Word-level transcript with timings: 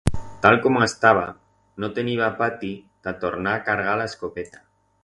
Tal 0.45 0.55
coma 0.63 0.87
estaba, 0.91 1.25
no 1.83 1.91
teniba 1.99 2.33
pati 2.41 2.73
ta 3.03 3.17
tornar 3.27 3.57
a 3.59 3.65
cargar 3.71 3.97
la 4.03 4.11
escopeta. 4.13 4.69